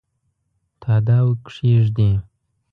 [0.81, 2.09] تاداو کښېږدي